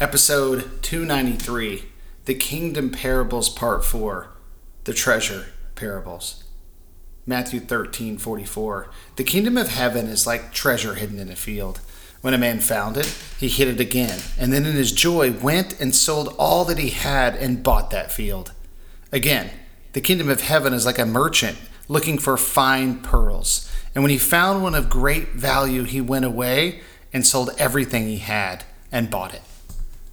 Episode 0.00 0.82
293 0.82 1.84
The 2.24 2.34
Kingdom 2.34 2.88
Parables 2.88 3.50
Part 3.50 3.84
4 3.84 4.28
The 4.84 4.94
Treasure 4.94 5.48
Parables. 5.74 6.42
Matthew 7.26 7.60
13 7.60 8.16
44. 8.16 8.88
The 9.16 9.24
kingdom 9.24 9.58
of 9.58 9.68
heaven 9.68 10.06
is 10.06 10.26
like 10.26 10.54
treasure 10.54 10.94
hidden 10.94 11.18
in 11.18 11.28
a 11.28 11.36
field. 11.36 11.80
When 12.22 12.32
a 12.32 12.38
man 12.38 12.60
found 12.60 12.96
it, 12.96 13.14
he 13.38 13.48
hid 13.48 13.68
it 13.68 13.78
again, 13.78 14.20
and 14.38 14.54
then 14.54 14.64
in 14.64 14.72
his 14.72 14.90
joy 14.90 15.32
went 15.32 15.78
and 15.78 15.94
sold 15.94 16.34
all 16.38 16.64
that 16.64 16.78
he 16.78 16.88
had 16.88 17.36
and 17.36 17.62
bought 17.62 17.90
that 17.90 18.10
field. 18.10 18.52
Again, 19.12 19.50
the 19.92 20.00
kingdom 20.00 20.30
of 20.30 20.40
heaven 20.40 20.72
is 20.72 20.86
like 20.86 20.98
a 20.98 21.04
merchant 21.04 21.58
looking 21.88 22.16
for 22.16 22.38
fine 22.38 23.00
pearls. 23.00 23.70
And 23.94 24.02
when 24.02 24.10
he 24.10 24.16
found 24.16 24.62
one 24.62 24.74
of 24.74 24.88
great 24.88 25.32
value, 25.32 25.82
he 25.82 26.00
went 26.00 26.24
away 26.24 26.80
and 27.12 27.26
sold 27.26 27.50
everything 27.58 28.06
he 28.06 28.16
had 28.16 28.64
and 28.90 29.10
bought 29.10 29.34
it. 29.34 29.42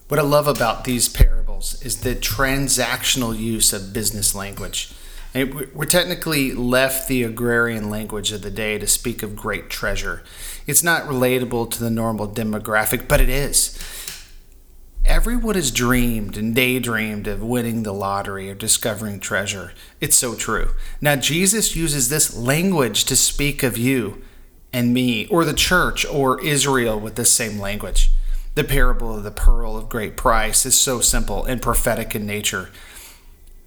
What 0.07 0.21
I 0.21 0.23
love 0.23 0.47
about 0.47 0.85
these 0.85 1.09
parables 1.09 1.81
is 1.81 1.99
the 1.99 2.15
transactional 2.15 3.37
use 3.37 3.73
of 3.73 3.91
business 3.91 4.33
language. 4.33 4.93
And 5.33 5.69
we're 5.73 5.83
technically 5.83 6.53
left 6.53 7.09
the 7.09 7.23
agrarian 7.23 7.89
language 7.89 8.31
of 8.31 8.41
the 8.41 8.49
day 8.49 8.77
to 8.77 8.87
speak 8.87 9.21
of 9.21 9.35
great 9.35 9.69
treasure. 9.69 10.23
It's 10.65 10.81
not 10.81 11.03
relatable 11.03 11.71
to 11.71 11.79
the 11.81 11.89
normal 11.89 12.29
demographic, 12.29 13.09
but 13.09 13.19
it 13.19 13.27
is. 13.27 13.77
Everyone 15.05 15.55
has 15.55 15.71
dreamed 15.71 16.37
and 16.37 16.55
daydreamed 16.55 17.27
of 17.27 17.43
winning 17.43 17.83
the 17.83 17.93
lottery 17.93 18.49
or 18.49 18.55
discovering 18.55 19.19
treasure. 19.19 19.73
It's 19.99 20.17
so 20.17 20.35
true. 20.35 20.71
Now, 21.01 21.17
Jesus 21.17 21.75
uses 21.75 22.07
this 22.07 22.33
language 22.33 23.03
to 23.05 23.17
speak 23.17 23.61
of 23.61 23.77
you 23.77 24.21
and 24.71 24.93
me, 24.93 25.27
or 25.27 25.43
the 25.43 25.53
church, 25.53 26.05
or 26.05 26.43
Israel 26.45 26.97
with 26.97 27.15
this 27.15 27.31
same 27.31 27.59
language. 27.59 28.11
The 28.57 28.63
parable 28.63 29.15
of 29.15 29.23
the 29.23 29.29
pearl 29.29 29.77
of 29.77 29.87
great 29.87 30.17
price 30.17 30.65
is 30.65 30.75
so 30.75 30.99
simple 30.99 31.45
and 31.45 31.61
prophetic 31.61 32.15
in 32.15 32.25
nature. 32.25 32.71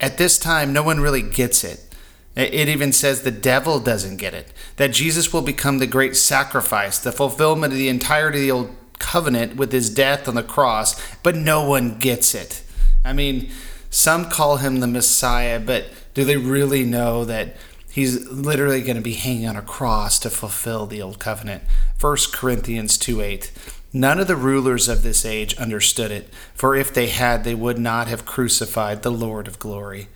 At 0.01 0.19
this 0.19 0.37
time, 0.37 0.73
no 0.73 0.83
one 0.83 0.99
really 0.99 1.23
gets 1.23 1.63
it. 1.63 1.95
It 2.35 2.69
even 2.69 2.93
says 2.93 3.23
the 3.23 3.31
devil 3.31 3.79
doesn't 3.79 4.17
get 4.17 4.35
it. 4.35 4.53
That 4.79 4.93
Jesus 4.93 5.33
will 5.33 5.43
become 5.43 5.79
the 5.79 5.87
great 5.87 6.17
sacrifice, 6.17 6.99
the 6.99 7.13
fulfillment 7.13 7.73
of 7.73 7.79
the 7.79 7.89
entirety 7.89 8.39
of 8.39 8.43
the 8.43 8.51
old 8.51 8.77
covenant 8.99 9.55
with 9.55 9.71
his 9.71 9.95
death 9.95 10.27
on 10.27 10.35
the 10.35 10.43
cross, 10.43 11.01
but 11.23 11.37
no 11.37 11.65
one 11.65 11.97
gets 12.01 12.35
it. 12.35 12.65
I 13.05 13.13
mean, 13.13 13.49
some 13.91 14.29
call 14.29 14.57
him 14.57 14.81
the 14.81 14.89
Messiah, 14.89 15.61
but 15.61 15.85
do 16.15 16.25
they 16.25 16.37
really 16.37 16.85
know 16.85 17.25
that 17.27 17.55
he's 17.93 18.29
literally 18.29 18.83
going 18.83 18.97
to 18.97 19.03
be 19.03 19.15
hanging 19.15 19.47
on 19.47 19.55
a 19.55 19.63
cross 19.63 20.19
to 20.19 20.31
fulfill 20.31 20.87
the 20.87 21.01
old 21.01 21.21
covenant? 21.21 21.63
1 22.01 22.17
Corinthians 22.33 22.99
2 22.99 23.21
8. 23.21 23.53
None 23.93 24.21
of 24.21 24.29
the 24.29 24.37
rulers 24.37 24.89
of 24.89 25.03
this 25.03 25.25
age 25.25 25.57
understood 25.57 26.13
it, 26.13 26.33
for 26.55 26.77
if 26.77 26.95
they 26.95 27.09
had, 27.09 27.43
they 27.43 27.55
would 27.55 27.79
not 27.79 28.07
have 28.07 28.25
crucified 28.25 29.03
the 29.03 29.11
Lord 29.11 29.49
of 29.49 29.59
glory. 29.59 30.09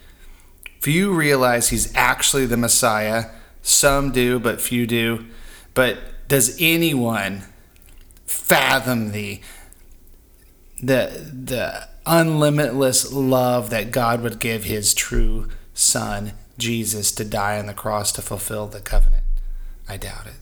Few 0.81 1.13
realize 1.13 1.71
he's 1.71 1.95
actually 1.97 2.47
the 2.47 2.57
Messiah. 2.57 3.31
Some 3.63 4.13
do, 4.13 4.39
but 4.39 4.61
few 4.61 4.87
do. 4.87 5.25
But 5.73 5.99
does 6.29 6.57
anyone 6.61 7.43
fathom 8.27 9.13
the 9.13 9.41
the 10.83 11.31
the 11.33 11.89
unlimitless 12.07 13.13
love 13.13 13.71
that 13.71 13.91
God 13.91 14.21
would 14.21 14.39
give 14.39 14.65
his 14.65 14.93
true 14.93 15.49
son 15.73 16.33
Jesus 16.59 17.11
to 17.13 17.25
die 17.25 17.59
on 17.59 17.67
the 17.67 17.75
cross 17.75 18.13
to 18.13 18.23
fulfill 18.23 18.67
the 18.67 18.81
covenant? 18.81 19.25
I 19.89 19.97
doubt 19.97 20.27
it. 20.27 20.35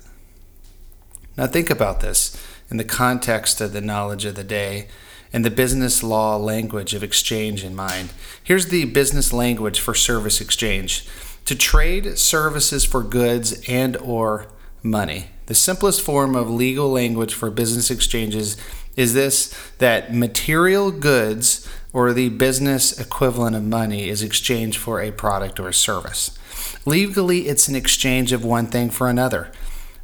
Now 1.36 1.46
think 1.46 1.70
about 1.70 2.00
this 2.00 2.36
in 2.70 2.76
the 2.76 2.84
context 2.84 3.60
of 3.60 3.72
the 3.72 3.80
knowledge 3.80 4.24
of 4.24 4.34
the 4.34 4.44
day 4.44 4.88
and 5.32 5.44
the 5.44 5.50
business 5.50 6.02
law 6.02 6.36
language 6.36 6.94
of 6.94 7.02
exchange 7.02 7.64
in 7.64 7.74
mind. 7.74 8.10
Here's 8.42 8.66
the 8.66 8.84
business 8.84 9.32
language 9.32 9.80
for 9.80 9.94
service 9.94 10.40
exchange. 10.40 11.06
To 11.46 11.56
trade 11.56 12.18
services 12.18 12.84
for 12.84 13.02
goods 13.02 13.62
and 13.68 13.96
or 13.96 14.46
money. 14.82 15.30
The 15.46 15.54
simplest 15.54 16.02
form 16.02 16.36
of 16.36 16.50
legal 16.50 16.90
language 16.90 17.34
for 17.34 17.50
business 17.50 17.90
exchanges 17.90 18.56
is 18.96 19.14
this 19.14 19.54
that 19.78 20.14
material 20.14 20.90
goods 20.90 21.68
or 21.92 22.12
the 22.12 22.28
business 22.28 22.98
equivalent 22.98 23.56
of 23.56 23.64
money 23.64 24.08
is 24.08 24.22
exchanged 24.22 24.78
for 24.78 25.00
a 25.00 25.10
product 25.10 25.58
or 25.58 25.68
a 25.68 25.74
service. 25.74 26.38
Legally, 26.86 27.48
it's 27.48 27.68
an 27.68 27.74
exchange 27.74 28.32
of 28.32 28.44
one 28.44 28.66
thing 28.66 28.90
for 28.90 29.08
another. 29.08 29.50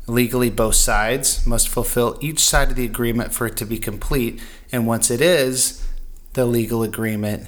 Legally, 0.09 0.49
both 0.49 0.75
sides 0.75 1.47
must 1.47 1.69
fulfill 1.69 2.17
each 2.21 2.41
side 2.41 2.71
of 2.71 2.77
the 2.77 2.85
agreement 2.85 3.33
for 3.33 3.47
it 3.47 3.57
to 3.59 3.67
be 3.67 3.79
complete, 3.79 4.41
and 4.73 4.87
once 4.87 5.11
it 5.11 5.21
is, 5.21 5.87
the 6.33 6.47
legal 6.47 6.83
agreement, 6.83 7.47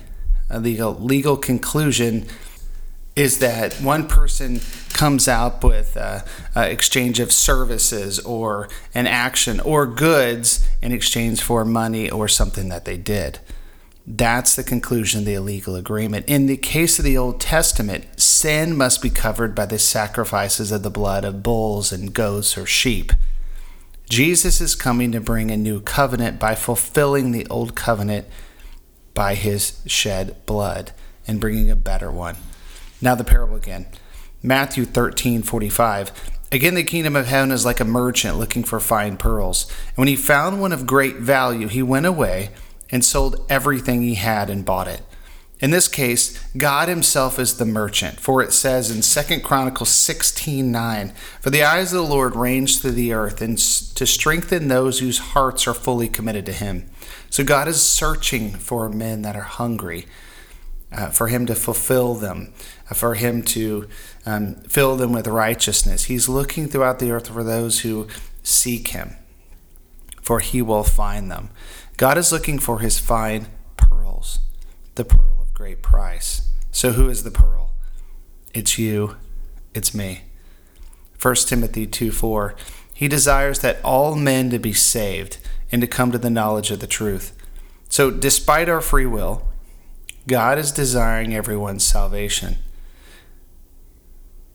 a 0.50 0.60
legal 0.60 0.92
legal 0.94 1.36
conclusion 1.36 2.26
is 3.16 3.38
that 3.38 3.74
one 3.74 4.06
person 4.06 4.60
comes 4.92 5.26
out 5.26 5.64
with 5.64 5.96
uh, 5.96 6.20
an 6.54 6.70
exchange 6.70 7.18
of 7.18 7.32
services 7.32 8.18
or 8.20 8.68
an 8.94 9.06
action 9.06 9.58
or 9.60 9.86
goods 9.86 10.68
in 10.82 10.92
exchange 10.92 11.40
for 11.40 11.64
money 11.64 12.10
or 12.10 12.28
something 12.28 12.68
that 12.68 12.84
they 12.84 12.96
did. 12.96 13.38
That's 14.06 14.54
the 14.54 14.64
conclusion 14.64 15.20
of 15.20 15.26
the 15.26 15.34
illegal 15.34 15.76
agreement. 15.76 16.26
In 16.28 16.46
the 16.46 16.56
case 16.56 16.98
of 16.98 17.04
the 17.04 17.16
Old 17.16 17.40
Testament, 17.40 18.04
sin 18.40 18.74
must 18.74 19.02
be 19.02 19.10
covered 19.10 19.54
by 19.54 19.66
the 19.66 19.78
sacrifices 19.78 20.72
of 20.72 20.82
the 20.82 20.88
blood 20.88 21.26
of 21.26 21.42
bulls 21.42 21.92
and 21.92 22.14
goats 22.14 22.56
or 22.56 22.64
sheep. 22.64 23.12
Jesus 24.08 24.62
is 24.62 24.74
coming 24.74 25.12
to 25.12 25.20
bring 25.20 25.50
a 25.50 25.58
new 25.58 25.78
covenant 25.82 26.40
by 26.40 26.54
fulfilling 26.54 27.32
the 27.32 27.46
old 27.48 27.74
covenant 27.74 28.26
by 29.12 29.34
his 29.34 29.82
shed 29.84 30.34
blood 30.46 30.92
and 31.26 31.38
bringing 31.38 31.70
a 31.70 31.76
better 31.76 32.10
one. 32.10 32.36
Now, 33.02 33.14
the 33.14 33.24
parable 33.24 33.56
again 33.56 33.88
Matthew 34.42 34.86
13 34.86 35.42
45. 35.42 36.30
Again, 36.50 36.74
the 36.74 36.82
kingdom 36.82 37.16
of 37.16 37.26
heaven 37.26 37.52
is 37.52 37.66
like 37.66 37.78
a 37.78 37.84
merchant 37.84 38.38
looking 38.38 38.64
for 38.64 38.80
fine 38.80 39.18
pearls. 39.18 39.70
And 39.88 39.98
when 39.98 40.08
he 40.08 40.16
found 40.16 40.62
one 40.62 40.72
of 40.72 40.86
great 40.86 41.16
value, 41.16 41.68
he 41.68 41.82
went 41.82 42.06
away 42.06 42.52
and 42.90 43.04
sold 43.04 43.44
everything 43.50 44.00
he 44.00 44.14
had 44.14 44.48
and 44.48 44.64
bought 44.64 44.88
it. 44.88 45.02
In 45.60 45.70
this 45.70 45.88
case, 45.88 46.38
God 46.56 46.88
himself 46.88 47.38
is 47.38 47.58
the 47.58 47.66
merchant, 47.66 48.18
for 48.18 48.42
it 48.42 48.52
says 48.52 48.90
in 48.90 49.02
2 49.02 49.44
Chronicles 49.44 49.90
16:9, 49.90 51.12
"For 51.40 51.50
the 51.50 51.62
eyes 51.62 51.92
of 51.92 52.02
the 52.02 52.08
Lord 52.14 52.34
range 52.34 52.80
through 52.80 52.92
the 52.92 53.12
earth 53.12 53.42
and 53.42 53.58
to 53.58 54.06
strengthen 54.06 54.68
those 54.68 55.00
whose 55.00 55.18
hearts 55.18 55.66
are 55.66 55.74
fully 55.74 56.08
committed 56.08 56.46
to 56.46 56.52
him." 56.52 56.88
So 57.28 57.44
God 57.44 57.68
is 57.68 57.80
searching 57.80 58.54
for 58.54 58.88
men 58.88 59.20
that 59.22 59.36
are 59.36 59.42
hungry, 59.42 60.06
uh, 60.92 61.10
for 61.10 61.28
him 61.28 61.44
to 61.46 61.54
fulfill 61.54 62.14
them, 62.14 62.52
uh, 62.90 62.94
for 62.94 63.14
him 63.14 63.42
to 63.42 63.86
um, 64.24 64.56
fill 64.68 64.96
them 64.96 65.12
with 65.12 65.26
righteousness. 65.26 66.04
He's 66.04 66.28
looking 66.28 66.68
throughout 66.68 66.98
the 66.98 67.10
earth 67.12 67.28
for 67.28 67.44
those 67.44 67.80
who 67.80 68.08
seek 68.42 68.88
him, 68.88 69.16
for 70.22 70.40
he 70.40 70.62
will 70.62 70.84
find 70.84 71.30
them. 71.30 71.50
God 71.98 72.16
is 72.16 72.32
looking 72.32 72.58
for 72.58 72.80
his 72.80 72.98
fine 72.98 73.48
pearls, 73.76 74.38
the 74.94 75.04
pearl 75.04 75.39
of 75.39 75.39
great 75.60 75.82
price. 75.82 76.48
So, 76.70 76.92
who 76.92 77.10
is 77.10 77.22
the 77.22 77.30
pearl? 77.30 77.72
It's 78.54 78.78
you, 78.78 79.16
it's 79.74 79.94
me. 79.94 80.22
1 81.20 81.34
Timothy 81.34 81.86
2 81.86 82.10
4. 82.10 82.54
He 82.94 83.08
desires 83.08 83.58
that 83.58 83.76
all 83.84 84.16
men 84.16 84.48
to 84.48 84.58
be 84.58 84.72
saved 84.72 85.36
and 85.70 85.82
to 85.82 85.86
come 85.86 86.12
to 86.12 86.18
the 86.18 86.30
knowledge 86.30 86.70
of 86.70 86.80
the 86.80 86.86
truth. 86.86 87.36
So, 87.90 88.10
despite 88.10 88.70
our 88.70 88.80
free 88.80 89.04
will, 89.04 89.48
God 90.26 90.56
is 90.56 90.72
desiring 90.72 91.34
everyone's 91.34 91.84
salvation. 91.84 92.56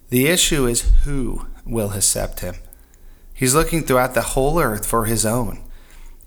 The 0.10 0.26
issue 0.26 0.66
is 0.66 0.92
who 1.04 1.46
will 1.68 1.92
accept 1.92 2.40
him. 2.40 2.56
He's 3.32 3.54
looking 3.54 3.84
throughout 3.84 4.16
the 4.16 4.34
whole 4.34 4.60
earth 4.60 4.88
for 4.88 5.06
his 5.06 5.24
own 5.24 5.66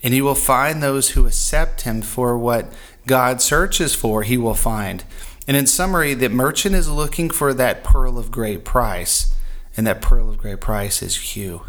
and 0.02 0.14
he 0.14 0.22
will 0.22 0.34
find 0.34 0.82
those 0.82 1.10
who 1.10 1.26
accept 1.26 1.82
him 1.82 2.02
for 2.02 2.38
what 2.38 2.72
God 3.08 3.42
searches 3.42 3.94
for, 3.94 4.22
he 4.22 4.36
will 4.36 4.54
find. 4.54 5.02
And 5.48 5.56
in 5.56 5.66
summary, 5.66 6.14
the 6.14 6.28
merchant 6.28 6.74
is 6.74 6.88
looking 6.90 7.30
for 7.30 7.52
that 7.54 7.82
pearl 7.82 8.18
of 8.18 8.30
great 8.30 8.64
price, 8.64 9.34
and 9.76 9.86
that 9.86 10.02
pearl 10.02 10.30
of 10.30 10.38
great 10.38 10.60
price 10.60 11.02
is 11.02 11.36
you. 11.36 11.62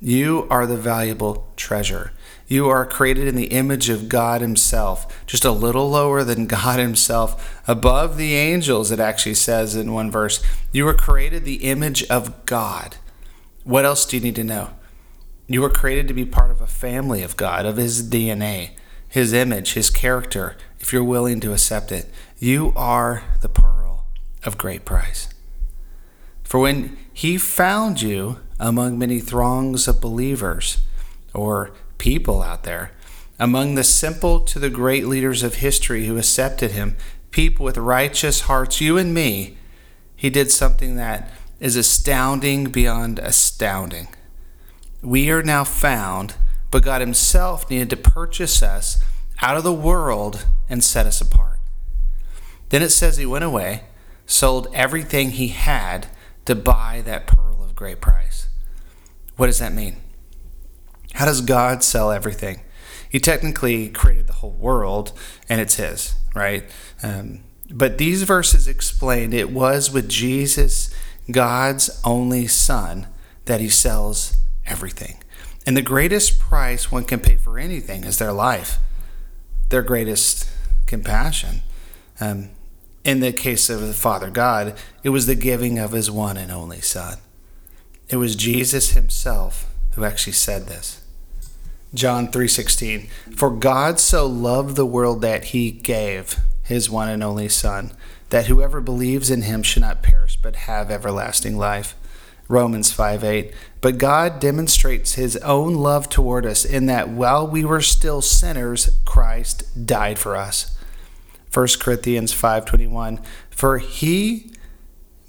You 0.00 0.46
are 0.50 0.66
the 0.66 0.76
valuable 0.76 1.48
treasure. 1.56 2.12
You 2.48 2.68
are 2.68 2.84
created 2.86 3.28
in 3.28 3.34
the 3.34 3.46
image 3.46 3.88
of 3.88 4.08
God 4.08 4.40
Himself, 4.40 5.24
just 5.26 5.44
a 5.44 5.52
little 5.52 5.90
lower 5.90 6.24
than 6.24 6.46
God 6.48 6.78
Himself, 6.78 7.62
above 7.68 8.16
the 8.16 8.34
angels, 8.34 8.90
it 8.90 9.00
actually 9.00 9.34
says 9.34 9.74
in 9.74 9.92
one 9.92 10.10
verse. 10.10 10.42
You 10.72 10.84
were 10.84 10.94
created 10.94 11.44
the 11.44 11.64
image 11.64 12.04
of 12.04 12.46
God. 12.46 12.96
What 13.64 13.84
else 13.84 14.04
do 14.04 14.16
you 14.16 14.22
need 14.22 14.36
to 14.36 14.44
know? 14.44 14.70
You 15.46 15.62
were 15.62 15.70
created 15.70 16.08
to 16.08 16.14
be 16.14 16.24
part 16.24 16.50
of 16.50 16.60
a 16.60 16.66
family 16.66 17.22
of 17.22 17.36
God, 17.36 17.66
of 17.66 17.76
His 17.76 18.08
DNA, 18.08 18.70
His 19.12 19.34
image, 19.34 19.74
His 19.74 19.90
character, 19.90 20.56
if 20.80 20.90
you're 20.90 21.04
willing 21.04 21.38
to 21.40 21.52
accept 21.52 21.92
it. 21.92 22.08
You 22.38 22.72
are 22.74 23.22
the 23.42 23.48
pearl 23.50 24.06
of 24.42 24.56
great 24.56 24.86
price. 24.86 25.28
For 26.42 26.58
when 26.58 26.96
He 27.12 27.36
found 27.36 28.00
you 28.00 28.38
among 28.58 28.98
many 28.98 29.20
throngs 29.20 29.86
of 29.86 30.00
believers 30.00 30.78
or 31.34 31.72
people 31.98 32.42
out 32.42 32.62
there, 32.62 32.92
among 33.38 33.74
the 33.74 33.84
simple 33.84 34.40
to 34.40 34.58
the 34.58 34.70
great 34.70 35.06
leaders 35.06 35.42
of 35.42 35.56
history 35.56 36.06
who 36.06 36.16
accepted 36.16 36.70
Him, 36.70 36.96
people 37.32 37.66
with 37.66 37.76
righteous 37.76 38.42
hearts, 38.42 38.80
you 38.80 38.96
and 38.96 39.12
me, 39.12 39.58
He 40.16 40.30
did 40.30 40.50
something 40.50 40.96
that 40.96 41.30
is 41.60 41.76
astounding 41.76 42.70
beyond 42.70 43.18
astounding. 43.18 44.08
We 45.02 45.30
are 45.30 45.42
now 45.42 45.64
found, 45.64 46.34
but 46.72 46.82
God 46.82 47.00
Himself 47.02 47.70
needed 47.70 47.90
to 47.90 47.96
purchase 47.96 48.62
us 48.62 49.04
out 49.40 49.56
of 49.56 49.62
the 49.62 49.72
world 49.72 50.46
and 50.68 50.82
set 50.82 51.06
us 51.06 51.20
apart. 51.20 51.60
Then 52.70 52.82
it 52.82 52.88
says 52.88 53.18
He 53.18 53.26
went 53.26 53.44
away, 53.44 53.84
sold 54.26 54.66
everything 54.72 55.30
He 55.30 55.48
had 55.48 56.08
to 56.46 56.56
buy 56.56 57.02
that 57.04 57.28
pearl 57.28 57.62
of 57.62 57.76
great 57.76 58.00
price. 58.00 58.48
What 59.36 59.46
does 59.46 59.58
that 59.58 59.72
mean? 59.74 59.98
How 61.14 61.26
does 61.26 61.42
God 61.42 61.84
sell 61.84 62.10
everything? 62.10 62.62
He 63.08 63.20
technically 63.20 63.90
created 63.90 64.26
the 64.26 64.32
whole 64.34 64.56
world 64.58 65.12
and 65.48 65.60
it's 65.60 65.74
His, 65.74 66.14
right? 66.34 66.64
Um, 67.02 67.40
but 67.70 67.98
these 67.98 68.22
verses 68.22 68.66
explain 68.66 69.34
it 69.34 69.50
was 69.50 69.90
with 69.90 70.08
Jesus, 70.08 70.92
God's 71.30 72.00
only 72.02 72.46
Son, 72.46 73.08
that 73.44 73.60
He 73.60 73.68
sells 73.68 74.38
everything. 74.64 75.18
And 75.66 75.76
the 75.76 75.82
greatest 75.82 76.38
price 76.38 76.90
one 76.90 77.04
can 77.04 77.20
pay 77.20 77.36
for 77.36 77.58
anything 77.58 78.04
is 78.04 78.18
their 78.18 78.32
life, 78.32 78.78
their 79.68 79.82
greatest 79.82 80.48
compassion. 80.86 81.62
Um, 82.20 82.50
in 83.04 83.20
the 83.20 83.32
case 83.32 83.68
of 83.70 83.80
the 83.80 83.92
Father 83.92 84.30
God, 84.30 84.76
it 85.02 85.10
was 85.10 85.26
the 85.26 85.34
giving 85.34 85.78
of 85.78 85.92
his 85.92 86.10
one 86.10 86.36
and 86.36 86.52
only 86.52 86.80
Son. 86.80 87.18
It 88.08 88.16
was 88.16 88.36
Jesus 88.36 88.90
himself 88.92 89.72
who 89.94 90.04
actually 90.04 90.34
said 90.34 90.66
this. 90.66 91.02
John 91.94 92.28
3:16 92.28 93.08
For 93.36 93.50
God 93.50 94.00
so 94.00 94.26
loved 94.26 94.76
the 94.76 94.86
world 94.86 95.20
that 95.22 95.46
he 95.46 95.70
gave 95.70 96.38
his 96.62 96.88
one 96.88 97.08
and 97.08 97.22
only 97.22 97.48
son 97.48 97.92
that 98.30 98.46
whoever 98.46 98.80
believes 98.80 99.30
in 99.30 99.42
him 99.42 99.62
should 99.62 99.82
not 99.82 100.02
perish 100.02 100.38
but 100.40 100.56
have 100.56 100.90
everlasting 100.90 101.58
life. 101.58 101.94
Romans 102.52 102.92
5 102.92 103.24
8. 103.24 103.54
But 103.80 103.96
God 103.96 104.38
demonstrates 104.38 105.14
his 105.14 105.36
own 105.38 105.74
love 105.74 106.10
toward 106.10 106.44
us 106.44 106.66
in 106.66 106.84
that 106.86 107.08
while 107.08 107.46
we 107.46 107.64
were 107.64 107.80
still 107.80 108.20
sinners, 108.20 108.90
Christ 109.06 109.86
died 109.86 110.18
for 110.18 110.36
us. 110.36 110.78
1 111.52 111.80
Corinthians 111.80 112.32
5:21 112.32 113.20
For 113.50 113.78
he 113.78 114.52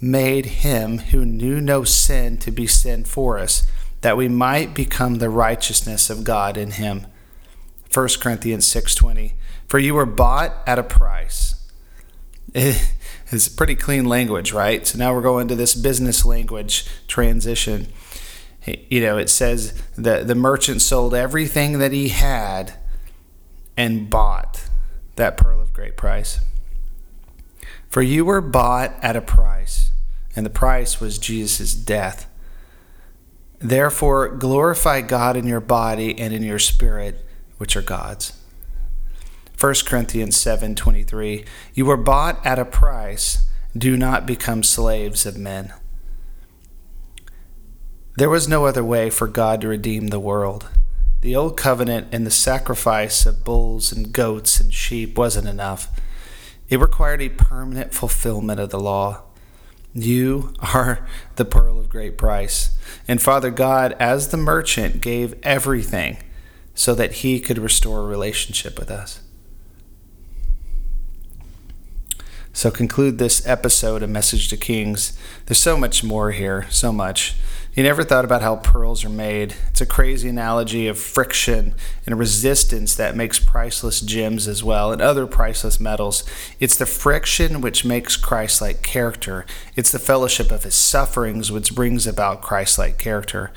made 0.00 0.46
him 0.46 0.98
who 0.98 1.24
knew 1.24 1.62
no 1.62 1.82
sin 1.82 2.36
to 2.38 2.50
be 2.50 2.66
sin 2.66 3.04
for 3.04 3.38
us 3.38 3.66
that 4.02 4.18
we 4.18 4.28
might 4.28 4.74
become 4.74 5.14
the 5.14 5.30
righteousness 5.30 6.10
of 6.10 6.24
God 6.24 6.58
in 6.58 6.72
him. 6.72 7.06
1 7.90 8.20
Corinthians 8.20 8.66
6:20 8.66 9.32
For 9.66 9.78
you 9.78 9.94
were 9.94 10.06
bought 10.06 10.52
at 10.66 10.78
a 10.78 10.82
price. 10.82 11.54
It's 13.34 13.48
pretty 13.48 13.74
clean 13.74 14.04
language, 14.04 14.52
right? 14.52 14.86
So 14.86 14.96
now 14.96 15.12
we're 15.12 15.20
going 15.20 15.48
to 15.48 15.56
this 15.56 15.74
business 15.74 16.24
language 16.24 16.86
transition. 17.08 17.88
You 18.64 19.00
know, 19.00 19.18
it 19.18 19.28
says 19.28 19.82
that 19.96 20.26
the 20.28 20.34
merchant 20.34 20.80
sold 20.80 21.14
everything 21.14 21.78
that 21.80 21.92
he 21.92 22.08
had 22.08 22.74
and 23.76 24.08
bought 24.08 24.68
that 25.16 25.36
pearl 25.36 25.60
of 25.60 25.72
great 25.72 25.96
price. 25.96 26.38
For 27.88 28.02
you 28.02 28.24
were 28.24 28.40
bought 28.40 28.94
at 29.02 29.16
a 29.16 29.20
price, 29.20 29.90
and 30.34 30.46
the 30.46 30.50
price 30.50 31.00
was 31.00 31.18
Jesus' 31.18 31.74
death. 31.74 32.30
Therefore, 33.58 34.28
glorify 34.28 35.00
God 35.00 35.36
in 35.36 35.46
your 35.46 35.60
body 35.60 36.18
and 36.18 36.32
in 36.32 36.42
your 36.42 36.58
spirit, 36.58 37.26
which 37.58 37.76
are 37.76 37.82
God's. 37.82 38.32
1 39.58 39.74
Corinthians 39.86 40.36
7:23 40.36 41.44
You 41.74 41.86
were 41.86 41.96
bought 41.96 42.44
at 42.44 42.58
a 42.58 42.64
price. 42.64 43.46
Do 43.76 43.96
not 43.96 44.26
become 44.26 44.62
slaves 44.62 45.26
of 45.26 45.36
men. 45.36 45.72
There 48.16 48.30
was 48.30 48.46
no 48.46 48.66
other 48.66 48.84
way 48.84 49.10
for 49.10 49.26
God 49.26 49.60
to 49.60 49.68
redeem 49.68 50.08
the 50.08 50.20
world. 50.20 50.68
The 51.20 51.34
old 51.34 51.56
covenant 51.56 52.08
and 52.12 52.26
the 52.26 52.30
sacrifice 52.30 53.26
of 53.26 53.44
bulls 53.44 53.90
and 53.90 54.12
goats 54.12 54.60
and 54.60 54.72
sheep 54.72 55.18
wasn't 55.18 55.48
enough. 55.48 55.88
It 56.68 56.78
required 56.78 57.22
a 57.22 57.28
permanent 57.28 57.92
fulfillment 57.92 58.60
of 58.60 58.70
the 58.70 58.78
law. 58.78 59.22
You 59.94 60.52
are 60.60 61.06
the 61.36 61.44
pearl 61.44 61.80
of 61.80 61.88
great 61.88 62.16
price. 62.18 62.76
And 63.08 63.20
Father 63.20 63.50
God, 63.50 63.96
as 63.98 64.28
the 64.28 64.36
merchant, 64.36 65.00
gave 65.00 65.34
everything 65.42 66.18
so 66.74 66.94
that 66.94 67.12
he 67.12 67.40
could 67.40 67.58
restore 67.58 68.00
a 68.00 68.06
relationship 68.06 68.78
with 68.78 68.90
us. 68.90 69.20
So, 72.56 72.70
conclude 72.70 73.18
this 73.18 73.44
episode 73.48 74.04
of 74.04 74.10
Message 74.10 74.48
to 74.48 74.56
Kings. 74.56 75.18
There's 75.44 75.58
so 75.58 75.76
much 75.76 76.04
more 76.04 76.30
here, 76.30 76.68
so 76.70 76.92
much. 76.92 77.34
You 77.74 77.82
never 77.82 78.04
thought 78.04 78.24
about 78.24 78.42
how 78.42 78.54
pearls 78.54 79.04
are 79.04 79.08
made. 79.08 79.56
It's 79.70 79.80
a 79.80 79.86
crazy 79.86 80.28
analogy 80.28 80.86
of 80.86 80.96
friction 80.96 81.74
and 82.06 82.16
resistance 82.16 82.94
that 82.94 83.16
makes 83.16 83.40
priceless 83.40 84.00
gems 84.00 84.46
as 84.46 84.62
well 84.62 84.92
and 84.92 85.02
other 85.02 85.26
priceless 85.26 85.80
metals. 85.80 86.22
It's 86.60 86.76
the 86.76 86.86
friction 86.86 87.60
which 87.60 87.84
makes 87.84 88.16
Christ 88.16 88.60
like 88.60 88.82
character, 88.82 89.44
it's 89.74 89.90
the 89.90 89.98
fellowship 89.98 90.52
of 90.52 90.62
his 90.62 90.76
sufferings 90.76 91.50
which 91.50 91.74
brings 91.74 92.06
about 92.06 92.40
Christ 92.40 92.78
like 92.78 92.98
character. 92.98 93.50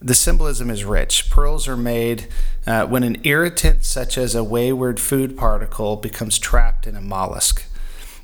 The 0.00 0.14
symbolism 0.14 0.70
is 0.70 0.84
rich. 0.84 1.28
Pearls 1.28 1.66
are 1.66 1.76
made 1.76 2.28
uh, 2.68 2.86
when 2.86 3.02
an 3.02 3.16
irritant, 3.24 3.82
such 3.84 4.16
as 4.16 4.36
a 4.36 4.44
wayward 4.44 5.00
food 5.00 5.36
particle, 5.36 5.96
becomes 5.96 6.38
trapped 6.38 6.86
in 6.86 6.94
a 6.94 7.00
mollusk. 7.00 7.64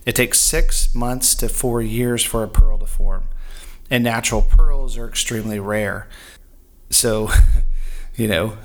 It 0.04 0.16
takes 0.16 0.40
six 0.40 0.94
months 0.94 1.34
to 1.36 1.48
four 1.48 1.80
years 1.80 2.24
for 2.24 2.42
a 2.42 2.48
pearl 2.48 2.78
to 2.78 2.86
form, 2.86 3.28
and 3.90 4.02
natural 4.02 4.42
pearls 4.42 4.96
are 4.98 5.08
extremely 5.08 5.60
rare. 5.60 6.08
So, 6.90 7.30
you 8.16 8.28
know, 8.28 8.56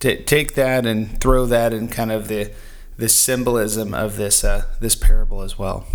t- 0.00 0.22
take 0.22 0.54
that 0.54 0.86
and 0.86 1.20
throw 1.20 1.46
that 1.46 1.72
in 1.72 1.88
kind 1.88 2.12
of 2.12 2.28
the 2.28 2.52
the 2.96 3.08
symbolism 3.08 3.94
of 3.94 4.16
this 4.16 4.44
uh, 4.44 4.66
this 4.80 4.94
parable 4.94 5.42
as 5.42 5.58
well. 5.58 5.86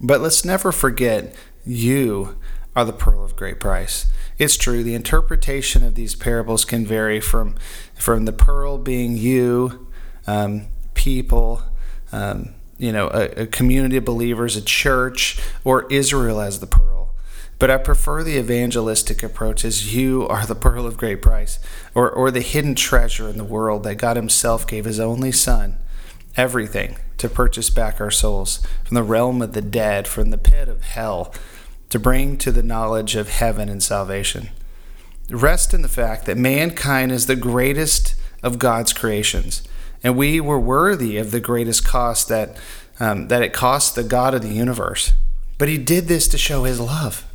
But 0.00 0.20
let's 0.20 0.44
never 0.44 0.72
forget 0.72 1.34
you 1.64 2.36
are 2.74 2.84
the 2.84 2.92
pearl 2.92 3.24
of 3.24 3.36
great 3.36 3.60
price. 3.60 4.06
It's 4.38 4.56
true. 4.56 4.82
The 4.82 4.94
interpretation 4.94 5.84
of 5.84 5.94
these 5.94 6.14
parables 6.14 6.64
can 6.64 6.86
vary 6.86 7.20
from 7.20 7.56
from 7.94 8.24
the 8.24 8.32
pearl 8.32 8.78
being 8.78 9.16
you, 9.16 9.88
um, 10.26 10.68
people, 10.94 11.62
um, 12.12 12.54
you 12.80 12.92
know, 12.92 13.08
a, 13.08 13.42
a 13.42 13.46
community 13.46 13.98
of 13.98 14.06
believers, 14.06 14.56
a 14.56 14.62
church, 14.62 15.38
or 15.64 15.86
Israel 15.92 16.40
as 16.40 16.60
the 16.60 16.66
pearl. 16.66 17.10
But 17.58 17.70
I 17.70 17.76
prefer 17.76 18.22
the 18.22 18.38
evangelistic 18.38 19.22
approach 19.22 19.66
as 19.66 19.94
you 19.94 20.26
are 20.28 20.46
the 20.46 20.54
pearl 20.54 20.86
of 20.86 20.96
great 20.96 21.20
price, 21.20 21.58
or, 21.94 22.10
or 22.10 22.30
the 22.30 22.40
hidden 22.40 22.74
treasure 22.74 23.28
in 23.28 23.36
the 23.36 23.44
world 23.44 23.84
that 23.84 23.96
God 23.96 24.16
Himself 24.16 24.66
gave 24.66 24.86
His 24.86 24.98
only 24.98 25.30
Son, 25.30 25.76
everything, 26.38 26.96
to 27.18 27.28
purchase 27.28 27.68
back 27.68 28.00
our 28.00 28.10
souls 28.10 28.66
from 28.82 28.94
the 28.94 29.02
realm 29.02 29.42
of 29.42 29.52
the 29.52 29.60
dead, 29.60 30.08
from 30.08 30.30
the 30.30 30.38
pit 30.38 30.68
of 30.68 30.82
hell, 30.82 31.34
to 31.90 31.98
bring 31.98 32.38
to 32.38 32.50
the 32.50 32.62
knowledge 32.62 33.14
of 33.14 33.28
heaven 33.28 33.68
and 33.68 33.82
salvation. 33.82 34.48
Rest 35.28 35.74
in 35.74 35.82
the 35.82 35.88
fact 35.88 36.24
that 36.24 36.38
mankind 36.38 37.12
is 37.12 37.26
the 37.26 37.36
greatest 37.36 38.14
of 38.42 38.58
God's 38.58 38.94
creations 38.94 39.62
and 40.02 40.16
we 40.16 40.40
were 40.40 40.60
worthy 40.60 41.16
of 41.16 41.30
the 41.30 41.40
greatest 41.40 41.84
cost 41.84 42.28
that 42.28 42.56
um, 42.98 43.28
that 43.28 43.42
it 43.42 43.52
cost 43.52 43.94
the 43.94 44.04
God 44.04 44.34
of 44.34 44.42
the 44.42 44.48
universe. 44.48 45.12
But 45.58 45.68
he 45.68 45.78
did 45.78 46.06
this 46.06 46.28
to 46.28 46.38
show 46.38 46.64
his 46.64 46.80
love. 46.80 47.26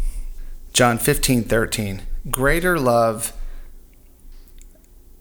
John 0.73 0.97
15, 0.97 1.43
13. 1.43 2.01
Greater 2.29 2.77
love 2.79 3.33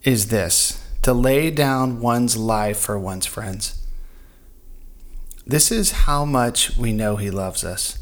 is 0.02 0.28
this 0.28 0.84
to 1.02 1.12
lay 1.12 1.50
down 1.50 2.00
one's 2.00 2.36
life 2.36 2.78
for 2.78 2.98
one's 2.98 3.26
friends. 3.26 3.86
This 5.46 5.70
is 5.70 5.92
how 5.92 6.24
much 6.24 6.76
we 6.76 6.92
know 6.92 7.16
he 7.16 7.30
loves 7.30 7.62
us. 7.64 7.98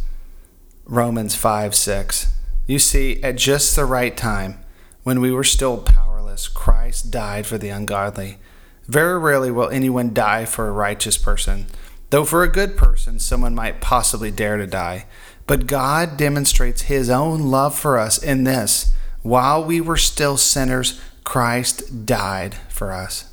Romans 0.85 1.35
5, 1.35 1.75
6. 1.75 2.29
You 2.67 2.79
see, 2.79 3.23
at 3.23 3.37
just 3.37 3.75
the 3.75 3.85
right 3.85 4.17
time, 4.17 4.59
when 5.03 5.21
we 5.21 5.33
were 5.33 5.45
still 5.45 5.79
powerless, 5.79 6.47
Christ 6.47 7.11
died 7.11 7.47
for 7.47 7.59
the 7.59 7.71
ungodly. 7.71 8.39
Very 8.87 9.19
rarely 9.19 9.51
will 9.51 9.69
anyone 9.69 10.13
die 10.13 10.45
for 10.45 10.67
a 10.67 10.73
righteous 10.73 11.17
person, 11.17 11.67
though 12.11 12.25
for 12.25 12.43
a 12.43 12.53
good 12.53 12.77
person 12.77 13.19
someone 13.19 13.55
might 13.55 13.81
possibly 13.81 14.31
dare 14.31 14.57
to 14.57 14.67
die. 14.67 15.07
But 15.47 15.67
God 15.67 16.17
demonstrates 16.17 16.83
his 16.83 17.11
own 17.11 17.51
love 17.51 17.79
for 17.79 17.99
us 17.99 18.23
in 18.23 18.45
this 18.45 18.93
while 19.23 19.65
we 19.65 19.81
were 19.81 19.97
still 19.97 20.37
sinners, 20.37 21.01
Christ 21.25 22.05
died 22.05 22.57
for 22.69 22.93
us. 22.93 23.33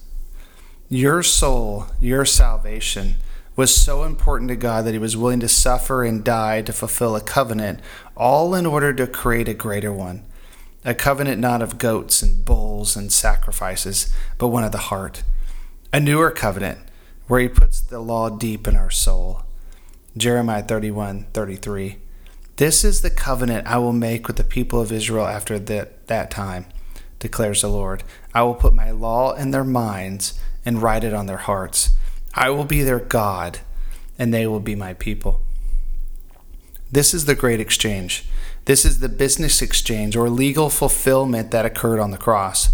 Your 0.87 1.23
soul, 1.23 1.87
your 1.99 2.25
salvation, 2.25 3.15
was 3.55 3.75
so 3.75 4.03
important 4.03 4.49
to 4.49 4.55
God 4.55 4.85
that 4.85 4.93
he 4.93 4.99
was 4.99 5.17
willing 5.17 5.39
to 5.39 5.47
suffer 5.47 6.03
and 6.03 6.23
die 6.23 6.61
to 6.61 6.71
fulfill 6.71 7.15
a 7.15 7.21
covenant, 7.21 7.79
all 8.15 8.53
in 8.53 8.65
order 8.65 8.93
to 8.93 9.07
create 9.07 9.49
a 9.49 9.53
greater 9.53 9.91
one. 9.91 10.23
A 10.85 10.93
covenant 10.93 11.41
not 11.41 11.61
of 11.61 11.77
goats 11.77 12.21
and 12.21 12.45
bulls 12.45 12.95
and 12.95 13.11
sacrifices, 13.11 14.13
but 14.37 14.47
one 14.47 14.63
of 14.63 14.71
the 14.71 14.77
heart. 14.77 15.23
A 15.91 15.99
newer 15.99 16.29
covenant 16.29 16.77
where 17.25 17.39
he 17.39 17.49
puts 17.49 17.81
the 17.81 17.99
law 17.99 18.29
deep 18.29 18.67
in 18.67 18.75
our 18.75 18.91
soul. 18.91 19.41
Jeremiah 20.15 20.61
31 20.61 21.25
33. 21.33 21.97
This 22.57 22.83
is 22.83 23.01
the 23.01 23.09
covenant 23.09 23.65
I 23.65 23.79
will 23.79 23.93
make 23.93 24.27
with 24.27 24.35
the 24.35 24.43
people 24.43 24.79
of 24.79 24.91
Israel 24.91 25.25
after 25.25 25.57
that, 25.57 26.05
that 26.05 26.29
time, 26.29 26.67
declares 27.17 27.63
the 27.63 27.69
Lord. 27.69 28.03
I 28.35 28.43
will 28.43 28.53
put 28.53 28.75
my 28.75 28.91
law 28.91 29.33
in 29.33 29.49
their 29.49 29.63
minds 29.63 30.39
and 30.63 30.79
write 30.79 31.03
it 31.03 31.13
on 31.13 31.25
their 31.25 31.37
hearts. 31.37 31.89
I 32.35 32.51
will 32.51 32.65
be 32.65 32.83
their 32.83 32.99
God, 32.99 33.61
and 34.19 34.31
they 34.31 34.45
will 34.45 34.59
be 34.59 34.75
my 34.75 34.93
people. 34.93 35.41
This 36.91 37.15
is 37.15 37.25
the 37.25 37.33
great 37.33 37.59
exchange. 37.59 38.25
This 38.65 38.85
is 38.85 38.99
the 38.99 39.09
business 39.09 39.59
exchange 39.59 40.15
or 40.15 40.29
legal 40.29 40.69
fulfillment 40.69 41.49
that 41.49 41.65
occurred 41.65 41.99
on 41.99 42.11
the 42.11 42.17
cross. 42.17 42.69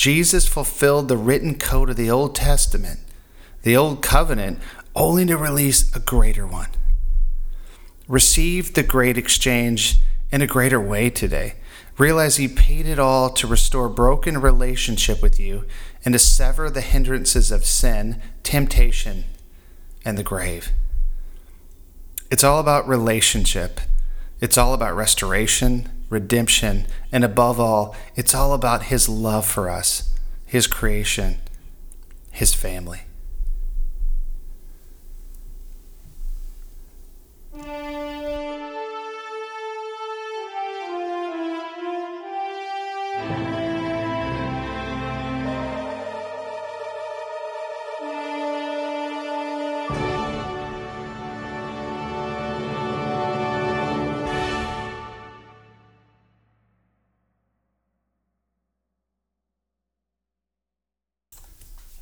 Jesus 0.00 0.48
fulfilled 0.48 1.08
the 1.08 1.16
written 1.18 1.58
code 1.58 1.90
of 1.90 1.96
the 1.96 2.10
Old 2.10 2.34
Testament, 2.34 3.00
the 3.64 3.76
Old 3.76 4.00
Covenant, 4.00 4.58
only 4.96 5.26
to 5.26 5.36
release 5.36 5.94
a 5.94 6.00
greater 6.00 6.46
one. 6.46 6.70
Receive 8.08 8.72
the 8.72 8.82
great 8.82 9.18
exchange 9.18 10.00
in 10.32 10.40
a 10.40 10.46
greater 10.46 10.80
way 10.80 11.10
today. 11.10 11.56
Realize 11.98 12.36
He 12.38 12.48
paid 12.48 12.86
it 12.86 12.98
all 12.98 13.28
to 13.28 13.46
restore 13.46 13.90
broken 13.90 14.40
relationship 14.40 15.20
with 15.20 15.38
you 15.38 15.66
and 16.02 16.14
to 16.14 16.18
sever 16.18 16.70
the 16.70 16.80
hindrances 16.80 17.50
of 17.50 17.66
sin, 17.66 18.22
temptation, 18.42 19.24
and 20.02 20.16
the 20.16 20.22
grave. 20.22 20.70
It's 22.30 22.42
all 22.42 22.58
about 22.58 22.88
relationship. 22.88 23.80
It's 24.40 24.56
all 24.56 24.72
about 24.72 24.96
restoration, 24.96 25.90
redemption, 26.10 26.86
and 27.10 27.24
above 27.24 27.58
all, 27.58 27.96
it's 28.14 28.34
all 28.34 28.52
about 28.52 28.84
His 28.84 29.08
love 29.08 29.46
for 29.46 29.70
us, 29.70 30.12
His 30.44 30.66
creation, 30.66 31.38
His 32.30 32.52
family. 32.52 33.02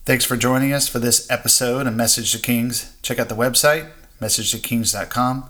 Thanks 0.09 0.25
for 0.25 0.38
joining 0.38 0.73
us 0.73 0.88
for 0.88 0.99
this 0.99 1.31
episode 1.31 1.87
of 1.87 1.95
Message 1.95 2.33
to 2.33 2.38
Kings. 2.38 2.97
Check 3.03 3.19
out 3.19 3.29
the 3.29 3.35
website, 3.35 3.91
messagetokings.com, 4.23 5.43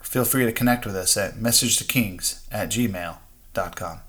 or 0.00 0.04
feel 0.04 0.24
free 0.24 0.46
to 0.46 0.52
connect 0.52 0.86
with 0.86 0.96
us 0.96 1.18
at 1.18 1.34
messagetokings 1.34 2.42
at 2.50 2.70
gmail.com. 2.70 4.00